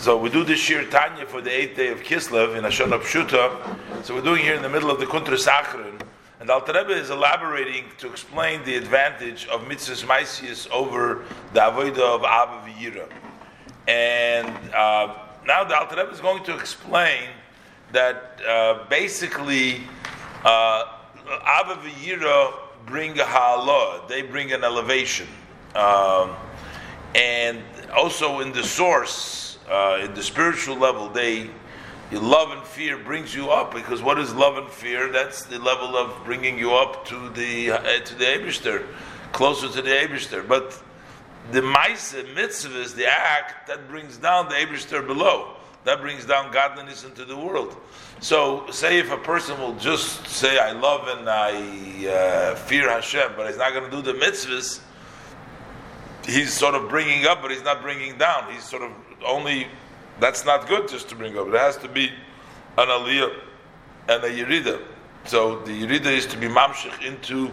[0.00, 4.02] So we do this Shiur Tanya for the eighth day of Kislev in Ashana Pshuta.
[4.02, 6.00] So we're doing here in the middle of the Kuntres Acharon.
[6.40, 11.98] And Alter Rebbe is elaborating to explain the advantage of Mitzvahs Maisius over the Avodah
[11.98, 13.12] of Abba V'yira.
[13.88, 17.28] And uh, now the Alter Rebbe is going to explain
[17.92, 19.82] that uh, basically
[20.46, 20.84] uh,
[21.26, 22.54] V'yira
[22.86, 25.28] bring a ha'alah, they bring an elevation.
[25.74, 26.36] Um,
[27.14, 27.62] and
[27.94, 31.48] also in the source, uh, in the spiritual level, they
[32.12, 35.12] love and fear brings you up because what is love and fear?
[35.12, 38.86] That's the level of bringing you up to the uh, to the Eibishter,
[39.32, 40.46] closer to the Eibishter.
[40.46, 40.82] But
[41.52, 45.56] the Maisa mitzvah is the act that brings down the Eibishter below.
[45.84, 47.74] That brings down godliness into the world.
[48.20, 53.32] So, say if a person will just say, "I love and I uh, fear Hashem,"
[53.36, 54.80] but he's not going to do the mitzvahs
[56.24, 58.52] he's sort of bringing up, but he's not bringing down.
[58.52, 58.92] He's sort of
[59.24, 59.66] only.
[60.18, 61.48] That's not good just to bring up.
[61.48, 62.10] It has to be
[62.76, 63.34] an aliyah
[64.08, 64.82] and a yerida.
[65.24, 67.50] So the yerida is to be mamshich into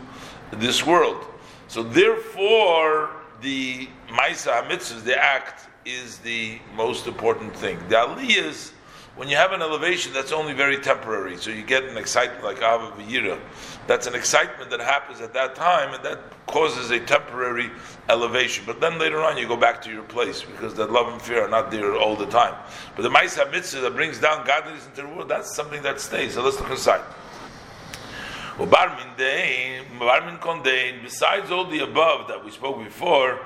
[0.52, 1.26] this world.
[1.68, 7.80] So therefore, the ma'isa hamitzvahs, the act, is the most important thing.
[7.88, 8.72] The aliyahs
[9.18, 11.38] when you have an elevation, that's only very temporary.
[11.38, 13.40] So you get an excitement like Ava V'yira.
[13.88, 17.72] That's an excitement that happens at that time, and that causes a temporary
[18.10, 18.64] elevation.
[18.68, 21.44] But then later on, you go back to your place because that love and fear
[21.44, 22.54] are not there all the time.
[22.96, 26.36] But the Ma'isa Mitzvah that brings down godliness into the world, that's something that stays.
[26.36, 27.02] So let's look inside.
[31.04, 33.40] Besides all the above that we spoke before,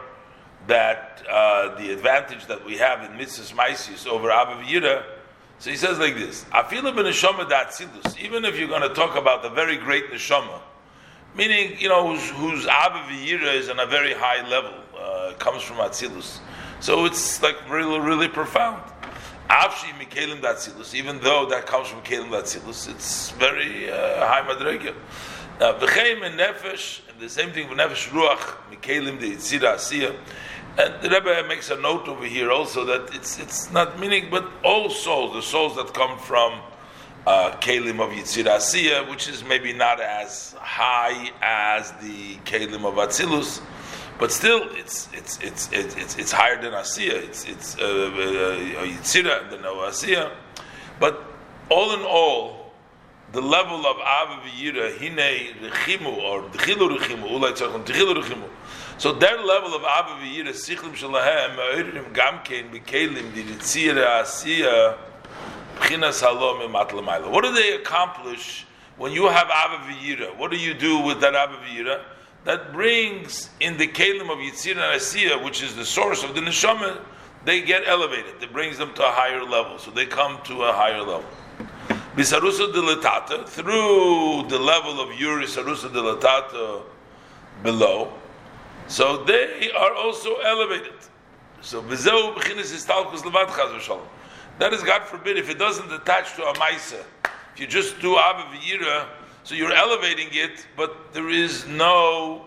[0.68, 5.04] that uh, the advantage that we have in mitzvahs maisis over Abba V'yira,
[5.62, 8.20] so he says like this: Afilu b'neshama datzilus.
[8.20, 10.60] Even if you're going to talk about the very great neshama,
[11.36, 15.62] meaning you know whose, whose Abba V'yira is on a very high level, uh, comes
[15.62, 16.40] from Atzilus.
[16.80, 18.82] So it's like really, really profound.
[19.52, 20.96] Avshi mikelim datzilus.
[20.96, 24.96] Even though that comes from kelim datzilus, it's very uh, high madrega.
[25.60, 30.16] V'chein and nefesh, and the same thing with nefesh ruach mikelim the yitzira asiyah.
[30.78, 34.50] And the Rebbe makes a note over here also that it's it's not meaning, but
[34.64, 36.62] all souls, the souls that come from
[37.28, 43.62] uh, Kalim of Yitzir which is maybe not as high as the Kalim of Atzilus,
[44.18, 47.22] but still it's it's it's it's it's, it's higher than Asiya.
[47.22, 50.32] It's it's uh, uh, Yitzira than Asiya.
[51.02, 51.22] But
[51.70, 52.72] all in all,
[53.34, 58.48] the level of Ava V'yira Hine Rechimu or Dechilu Rechimu Ulay Tzachon Dechilu Rechimu
[59.02, 64.96] so their level of Abba V'yira Sichlim Shalahem Ma'orim Gamkein B'Kelim Diritzira Asiya
[65.80, 68.68] B'chinas Halom Imat What do they accomplish
[68.98, 70.38] when you have Abba V'yira?
[70.38, 72.04] What do you do with that Abba V'yira?
[72.44, 76.42] That brings in the Kelim of Yitzira and Asiya, which is the source of the
[76.42, 77.02] Neshama,
[77.44, 78.36] they get elevated.
[78.40, 79.80] It brings them to a higher level.
[79.80, 81.26] So they come to a higher level.
[82.16, 86.84] Bisarusa dilatata, through the level of Yuri Sarusa dilatata
[87.64, 88.14] below,
[88.88, 90.94] so they are also elevated.
[91.62, 91.82] So
[94.60, 97.04] that is God forbid if it doesn't attach to a maisa.
[97.54, 99.08] If you just do Abba V'yira,
[99.44, 102.46] so you're elevating it, but there is no.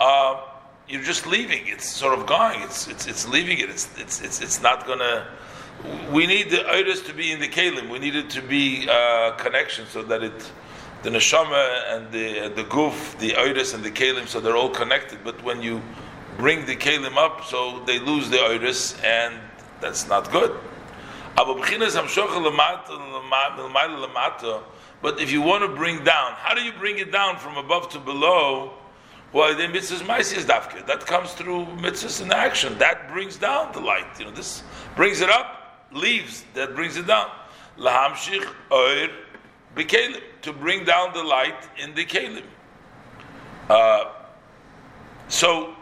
[0.00, 0.40] Uh,
[0.88, 1.66] you're just leaving.
[1.66, 2.60] It's sort of going.
[2.62, 3.70] It's it's it's leaving it.
[3.70, 5.26] It's it's it's, it's not gonna.
[6.12, 7.88] We need the iris to be in the kalim.
[7.90, 10.50] We need it to be uh, connection so that it
[11.04, 15.22] the neshama and the the goof, the iris and the kalim, so they're all connected.
[15.22, 15.82] But when you
[16.38, 19.34] bring the kalim up, so they lose the iris, and
[19.80, 20.58] that's not good.
[21.36, 21.60] But
[25.20, 27.98] if you want to bring down, how do you bring it down from above to
[27.98, 28.72] below?
[29.32, 30.86] Well, the mitzvahs dafke.
[30.86, 32.78] That comes through mitzvahs in action.
[32.78, 34.06] That brings down the light.
[34.18, 34.62] You know, this
[34.96, 36.44] brings it up, leaves.
[36.54, 37.30] That brings it down.
[37.76, 39.08] Lahamshich oir
[39.76, 42.44] to bring down the light in the kelim.
[43.68, 44.12] Uh,
[45.28, 45.74] so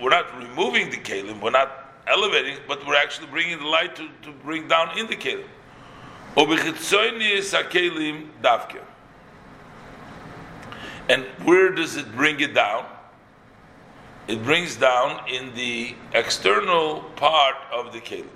[0.00, 4.08] we're not removing the kelim, we're not elevating, but we're actually bringing the light to,
[4.22, 5.46] to bring down in the kelim.
[11.08, 12.86] And where does it bring it down?
[14.28, 18.28] It brings down in the external part of the kelim,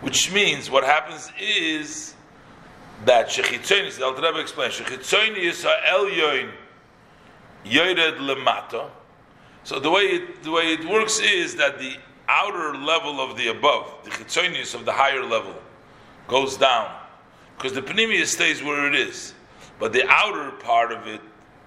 [0.00, 2.14] which means what happens is
[3.04, 6.50] that shechitzonis, the Alter Rebbe explains, shechitzonis elyoin
[7.64, 8.90] yored lemata.
[9.64, 11.96] So the way it, the way it works is that the
[12.28, 15.54] outer level of the above, the chitzonis of the higher level,
[16.28, 16.94] goes down
[17.56, 19.34] because the panimia stays where it is,
[19.78, 21.20] but the outer part of it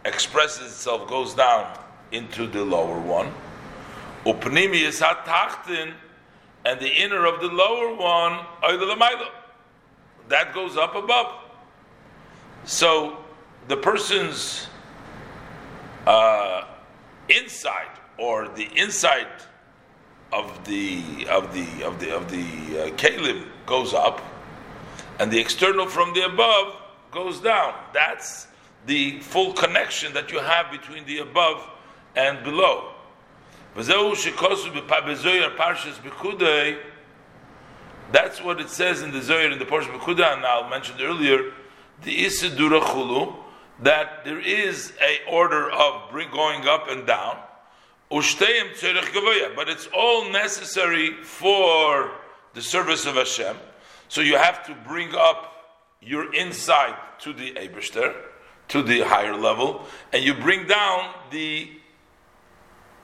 [0.04, 1.78] expresses itself, goes down
[2.12, 3.32] into the lower one.
[4.26, 5.94] Upnimiyas hatachtin
[6.66, 8.46] and the inner of the lower one,
[10.30, 11.42] that goes up above.
[12.66, 13.18] So
[13.68, 14.68] the person's
[16.06, 16.66] uh,
[17.30, 19.28] inside or the inside
[20.32, 24.22] of the of the of the of the uh, kalim goes up,
[25.20, 26.76] and the external from the above
[27.12, 27.74] goes down.
[27.94, 28.48] That's
[28.86, 31.68] the full connection that you have between the above
[32.16, 32.92] and below.
[38.16, 41.02] That's what it says in the Zohar in the portion of Bekuda, and I mentioned
[41.02, 41.52] earlier,
[42.02, 43.36] the Isidura Chulu,
[43.82, 47.36] that there is a order of bring, going up and down,
[48.10, 48.24] but
[49.68, 52.12] it's all necessary for
[52.54, 53.58] the service of Hashem.
[54.08, 58.16] So you have to bring up your inside to the Eberster,
[58.70, 61.70] to the higher level, and you bring down the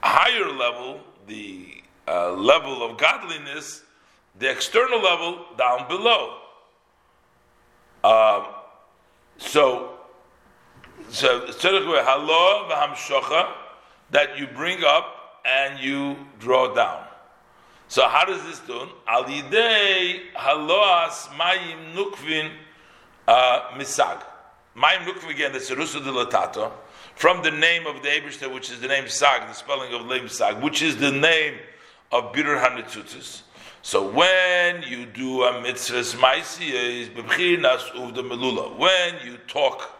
[0.01, 3.83] higher level, the uh, level of godliness,
[4.39, 6.37] the external level down below.
[8.03, 8.45] Uh,
[9.37, 9.97] so,
[11.09, 11.39] so
[14.11, 17.03] that you bring up and you draw down.
[17.87, 18.87] So how does this do?
[19.07, 22.51] Al yidei haloas mayim nukvin
[23.27, 24.23] uh, misag.
[24.77, 25.51] Mayim nukvin again.
[25.51, 26.71] That's Rusu de Latato
[27.15, 30.29] from the name of the Eberster, which is the name Sag, the spelling of Leim
[30.29, 31.55] Sag, which is the name
[32.11, 33.41] of Bitter Hanitzutis.
[33.83, 38.77] So when you do a mitzvahs bebchinas uvda melula.
[38.77, 39.99] When you talk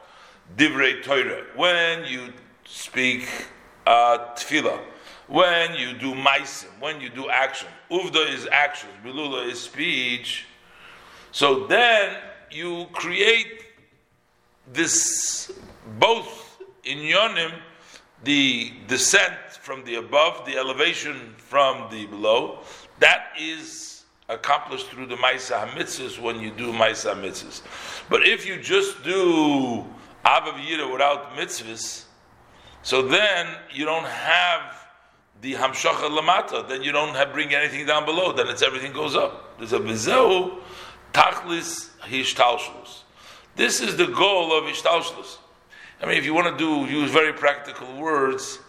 [0.56, 2.32] divrei Torah, when you
[2.66, 3.28] speak
[3.88, 4.80] uh, tefillah,
[5.28, 10.46] when you do maisim, when you do action, uvda is action, melula is speech.
[11.32, 12.18] So then
[12.52, 13.64] you create
[14.72, 15.52] this
[16.00, 17.52] both in Yonim,
[18.24, 22.60] the descent from the above, the elevation from the below,
[23.02, 27.62] that is accomplished through the Maisa HaMitzvahs when you do Maisa HaMitzvahs.
[28.10, 29.86] But if you just do
[30.24, 32.06] Abba Yira without mitzvahs,
[32.84, 34.62] so then you don't have
[35.42, 39.16] the Hamshacha Lamata, then you don't have bring anything down below, then it's everything goes
[39.16, 39.58] up.
[39.58, 40.60] There's a Bezehu
[41.14, 43.00] Tachlis Hishtalshlus.
[43.56, 45.38] This is the goal of Hishtalshlus.
[46.02, 48.60] I mean, if you want to do use very practical words,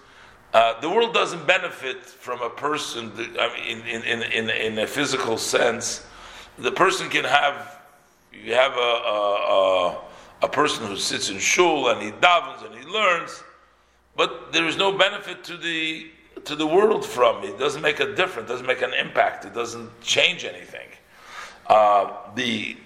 [0.53, 3.11] uh, the world doesn't benefit from a person
[3.41, 6.05] I mean, in, in, in, in, a physical sense.
[6.59, 7.81] The person can have,
[8.33, 10.01] you have a, a,
[10.43, 13.43] a, person who sits in shul and he davens and he learns,
[14.15, 16.11] but there is no benefit to the,
[16.45, 17.51] to the world from it.
[17.51, 20.89] It doesn't make a difference, doesn't make an impact, it doesn't change anything.
[21.67, 22.77] Uh, the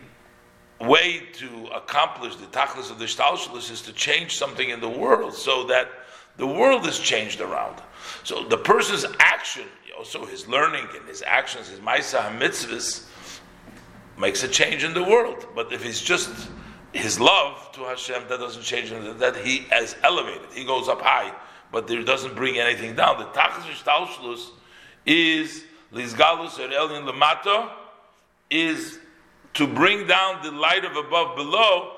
[0.80, 5.34] way to accomplish the tachlis of the shtalshalis is to change something in the world
[5.34, 5.88] so that
[6.36, 7.82] the world is changed around.
[8.24, 9.64] So the person's action,
[9.96, 13.06] also his learning and his actions, his ma'isa mitzvahs,
[14.18, 15.46] makes a change in the world.
[15.54, 16.30] But if he's just
[16.92, 18.90] his love to Hashem, that doesn't change.
[19.18, 21.32] That he has elevated, he goes up high,
[21.72, 23.18] but there doesn't bring anything down.
[23.18, 24.50] The tachlis
[25.04, 27.70] is lizgalus er elin lemata
[28.50, 28.98] is
[29.54, 31.92] to bring down the light of above below,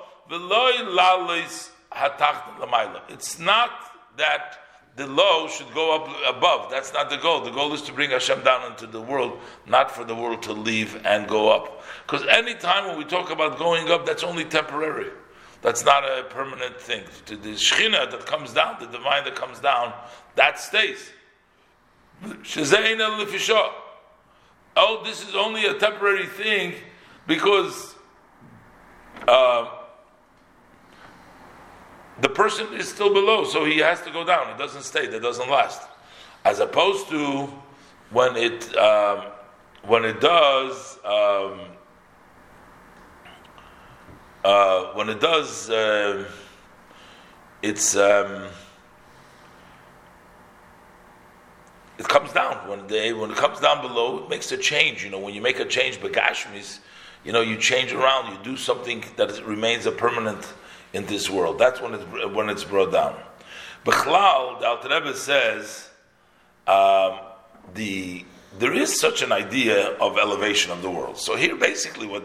[3.08, 3.70] it's not
[4.18, 4.58] that
[4.96, 6.70] the low should go up above.
[6.70, 7.40] That's not the goal.
[7.40, 10.52] The goal is to bring Hashem down into the world, not for the world to
[10.52, 11.84] leave and go up.
[12.04, 15.10] Because any time when we talk about going up, that's only temporary.
[15.62, 17.04] That's not a permanent thing.
[17.26, 19.92] The Shechina that comes down, the divine that comes down,
[20.34, 21.10] that stays.
[24.76, 26.74] Oh, this is only a temporary thing
[27.26, 27.94] because
[29.26, 29.77] uh,
[32.20, 34.50] the person is still below, so he has to go down.
[34.50, 35.06] It doesn't stay.
[35.06, 35.82] That doesn't last.
[36.44, 37.48] As opposed to
[38.10, 39.26] when it um,
[39.82, 41.60] when it does um,
[44.44, 46.24] uh, when it does uh,
[47.62, 48.46] it's um,
[51.98, 55.10] it comes down when they when it comes down below it makes a change you
[55.10, 56.78] know when you make a change begashmis
[57.28, 60.50] you know, you change around, you do something that remains a permanent
[60.94, 61.58] in this world.
[61.58, 63.20] That's when it's when it's brought down.
[63.84, 65.90] Bechlal, the Alter Rebbe says,
[66.66, 67.18] um,
[67.74, 68.24] the
[68.58, 71.18] there is such an idea of elevation of the world.
[71.18, 72.22] So here, basically, what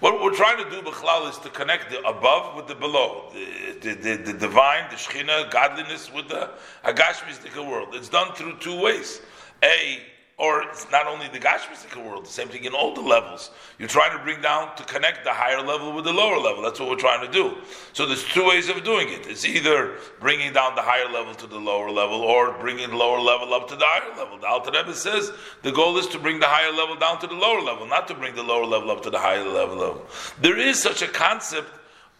[0.00, 3.88] what we're trying to do, Bechlal, is to connect the above with the below, the,
[3.88, 6.50] the, the, the divine, the Shechina, godliness with the
[6.84, 7.90] Agashmistic world.
[7.92, 9.20] It's done through two ways.
[9.62, 10.00] A,
[10.36, 13.52] or it's not only the Gashmistic world, the same thing in all the levels.
[13.78, 16.62] You're trying to bring down to connect the higher level with the lower level.
[16.62, 17.58] That's what we're trying to do.
[17.92, 19.28] So there's two ways of doing it.
[19.28, 23.20] It's either bringing down the higher level to the lower level, or bringing the lower
[23.20, 24.38] level up to the higher level.
[24.38, 25.30] The Alter Rebbe says
[25.62, 28.14] the goal is to bring the higher level down to the lower level, not to
[28.14, 30.04] bring the lower level up to the higher level.
[30.40, 31.70] There is such a concept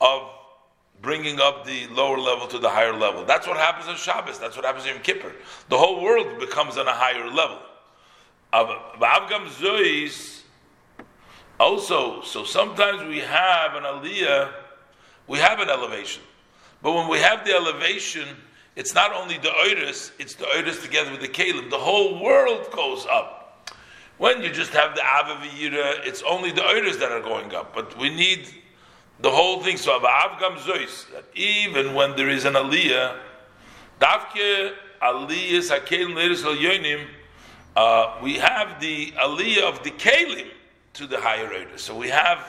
[0.00, 0.30] of
[1.02, 3.24] bringing up the lower level to the higher level.
[3.24, 4.38] That's what happens on Shabbos.
[4.38, 5.32] That's what happens in Kippur.
[5.68, 7.58] The whole world becomes on a higher level.
[11.58, 14.52] Also, so sometimes we have an aliyah,
[15.26, 16.22] we have an elevation.
[16.82, 18.28] But when we have the elevation,
[18.76, 21.70] it's not only the oiris, it's the oiris together with the kalim.
[21.70, 23.70] The whole world goes up.
[24.18, 27.74] When you just have the avaviyira, it's only the oiris that are going up.
[27.74, 28.48] But we need
[29.20, 29.76] the whole thing.
[29.76, 33.16] So avgam zois, that even when there is an aliyah,
[34.00, 37.06] davke aliyah sakelim leiris yonim,
[37.76, 40.48] uh, we have the aliyah of the kalim
[40.94, 41.76] to the higher order.
[41.76, 42.46] So we have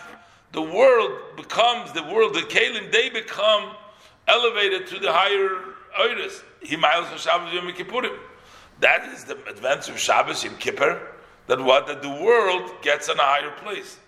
[0.52, 3.76] the world becomes the world, the kalim, they become
[4.28, 6.44] elevated to the higher orders.
[6.62, 8.18] Himayos and Shabbos Yom Kippurim.
[8.80, 11.00] That is the advance of Shabbos Yom Kippur.
[11.48, 14.00] That what that the world gets in a higher place.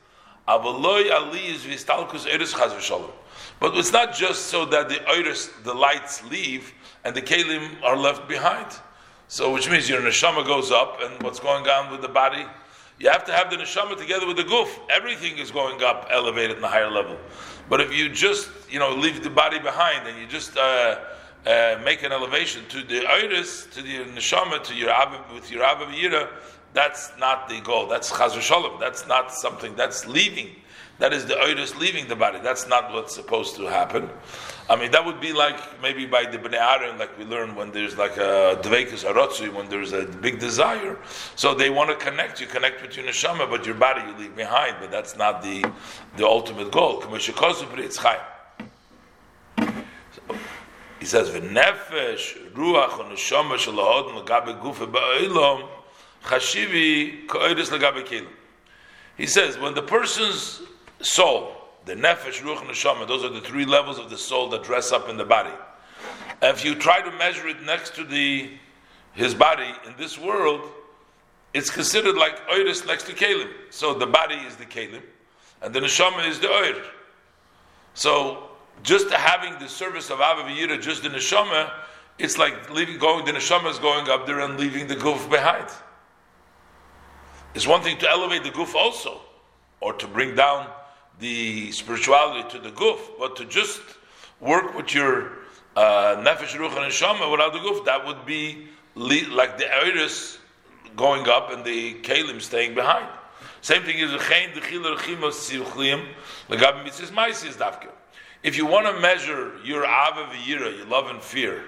[3.59, 7.97] But it's not just so that the iris, the lights leave and the kalim are
[7.97, 8.67] left behind.
[9.29, 12.45] So, which means your neshama goes up, and what's going on with the body?
[12.99, 14.79] You have to have the neshama together with the goof.
[14.89, 17.17] Everything is going up, elevated in the higher level.
[17.69, 20.99] But if you just, you know, leave the body behind and you just uh,
[21.45, 25.63] uh, make an elevation to the iris, to the neshama, to your abba, with your
[25.63, 26.29] abba yira,
[26.73, 27.87] that's not the goal.
[27.87, 28.79] That's chazar shalom.
[28.79, 29.75] That's not something.
[29.75, 30.55] That's leaving.
[30.99, 32.39] That is the iris leaving the body.
[32.41, 34.09] That's not what's supposed to happen.
[34.69, 37.71] I mean, that would be like maybe by the Bnei Aaron, like we learn when
[37.71, 40.97] there's like a dveikus arotzi, when there's a big desire.
[41.35, 42.41] So they want to connect.
[42.41, 44.75] You connect with your neshama, but your body you leave behind.
[44.81, 45.63] But that's not the
[46.17, 47.01] the ultimate goal.
[50.99, 55.67] He says, "V'nefesh ruach neshama shalahod l'gabe gufe ba'olam
[56.23, 58.27] chashivi ka'odis l'gabe kelim."
[59.17, 60.61] He says, when the person's
[61.01, 61.56] soul
[61.87, 63.07] the nefesh, ruach, neshama.
[63.07, 65.53] Those are the three levels of the soul that dress up in the body.
[66.41, 68.51] if you try to measure it next to the
[69.13, 70.61] his body in this world,
[71.53, 73.49] it's considered like oiris next to kalim.
[73.71, 75.01] So the body is the kalim,
[75.61, 76.83] and the neshama is the oir.
[77.95, 78.49] So
[78.83, 81.71] just having the service of Avaviyira, just the neshama,
[82.19, 83.25] it's like leaving, going.
[83.25, 85.67] The neshama is going up there and leaving the goof behind.
[87.55, 89.21] It's one thing to elevate the goof also,
[89.79, 90.67] or to bring down
[91.19, 93.81] the spirituality to the goof, but to just
[94.39, 95.31] work with your
[95.75, 100.39] uh, nefesh, ruach, and neshama without the goof, that would be le- like the iris
[100.95, 103.07] going up and the kalim staying behind.
[103.61, 104.11] Same thing is
[108.43, 111.63] if you want to measure your ava v'yira, your love and fear,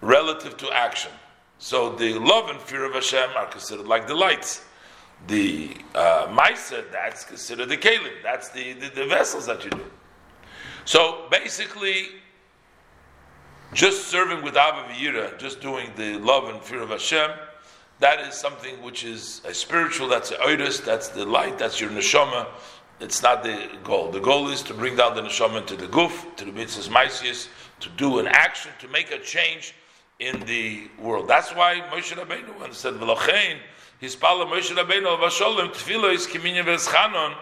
[0.00, 1.12] relative to action,
[1.58, 4.65] so the love and fear of Hashem are considered like the lights
[5.26, 8.22] the uh, Maisa, that's considered the Kalim.
[8.22, 9.84] That's the, the, the, vessels that you do.
[10.84, 12.08] So basically,
[13.72, 17.30] just serving with Abba V'yira, just doing the love and fear of Hashem,
[17.98, 21.90] that is something which is a spiritual, that's the oidus, that's the light, that's your
[21.90, 22.46] neshama.
[23.00, 24.10] It's not the goal.
[24.10, 27.48] The goal is to bring down the neshama to the guf, to the mitzvahs maisius,
[27.80, 29.74] to do an action, to make a change
[30.18, 31.28] in the world.
[31.28, 32.94] That's why Moshe Rabbeinu said.
[33.98, 37.34] His Pala Moshe Rabbeinu of Hasholem Tefillah is Veschanon.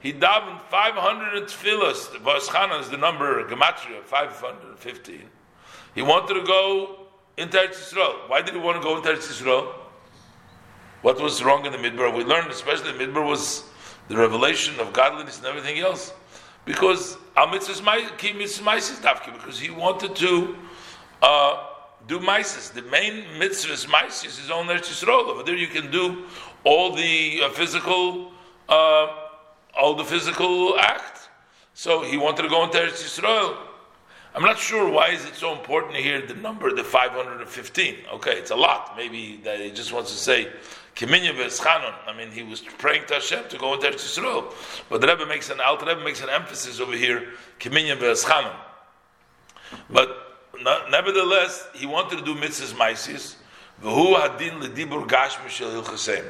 [0.00, 2.16] He davened 500 tefillahs.
[2.20, 5.22] Veschanon is the number gematria 515.
[5.94, 8.28] He wanted to go into Eretz Yisrael.
[8.28, 9.72] Why did he want to go into Eretz Yisrael?
[11.02, 12.14] What was wrong in the Midbar?
[12.16, 13.64] We learned, especially the Midbar, was
[14.08, 16.12] the revelation of godliness and everything else.
[16.64, 20.56] Because Al Mitzvah's Dafki, because he wanted to
[21.22, 21.67] uh,
[22.06, 22.72] do mices.
[22.72, 25.28] The main mitzvah is mices is on Eretz Yisrael.
[25.28, 26.24] Over there, you can do
[26.64, 28.32] all the uh, physical,
[28.68, 29.08] uh,
[29.78, 31.28] all the physical act.
[31.74, 33.56] So he wanted to go into Eretz Yisrael.
[34.34, 37.96] I'm not sure why is it so important here, the number, the 515.
[38.14, 38.94] Okay, it's a lot.
[38.96, 40.48] Maybe that he just wants to say.
[41.00, 44.52] I mean, he was praying to Hashem to go into Eretz Yisrael.
[44.88, 47.28] But the Rebbe makes an, Alter Rebbe makes an emphasis over here.
[49.90, 50.27] But
[50.90, 53.36] nevertheless, he wanted to do mitzvahs maisis.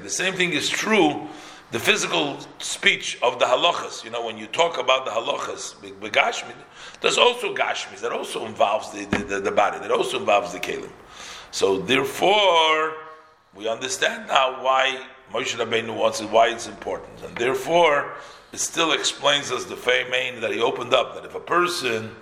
[0.02, 1.28] The same thing is true.
[1.70, 6.54] The physical speech of the halachas, you know, when you talk about the halachas, begashmi,
[7.00, 10.90] there's also gashmis that also involves the, the, the, body, that also involves the kelim.
[11.50, 12.94] So therefore,
[13.54, 18.14] we understand now why Moshe Rabbeinu wants it, why it's important, and therefore
[18.52, 19.76] it still explains us the
[20.10, 22.14] main that he opened up that if a person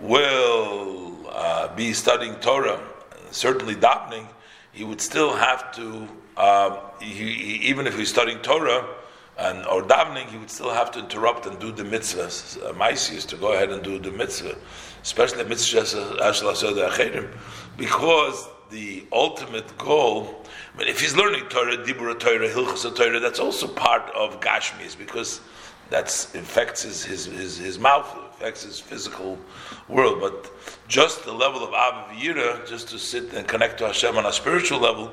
[0.00, 2.80] will uh, be studying Torah,
[3.30, 4.26] certainly davening,
[4.72, 8.86] he would still have to, um, he, he, even if he's studying Torah
[9.38, 12.62] and or davening, he would still have to interrupt and do the mitzvahs.
[12.62, 14.56] Uh, to go ahead and do the mitzvah,
[15.02, 17.28] especially mitzvah
[17.76, 20.44] because the ultimate goal.
[20.74, 24.96] I mean, if he's learning Torah, Dibura Torah, Hilchas Torah, that's also part of Gashmis
[24.96, 25.40] because
[25.90, 29.38] that affects his, his, his, his mouth, affects his physical
[29.88, 30.20] world.
[30.20, 30.50] But
[30.88, 32.10] just the level of Av
[32.66, 35.12] just to sit and connect to Hashem on a spiritual level,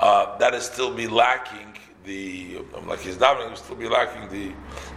[0.00, 4.52] uh, that is still be lacking the, like his davening, will still be lacking the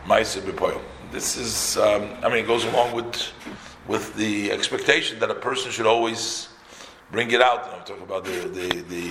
[0.07, 0.81] Maisa B'Poyel.
[1.11, 3.15] This is, um, I mean, it goes along with
[3.87, 6.49] with the expectation that a person should always
[7.09, 7.73] bring it out.
[7.73, 9.05] I'm talking about the, the, the